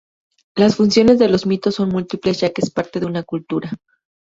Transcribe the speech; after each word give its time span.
Las 0.55 0.77
funciones 0.77 1.19
de 1.19 1.27
los 1.29 1.45
mitos 1.45 1.75
son 1.75 1.89
múltiples 1.89 2.39
ya 2.39 2.51
que 2.51 2.63
es 2.63 2.71
parte 2.71 2.99
de 2.99 3.05
una 3.05 3.21
cultura. 3.21 3.69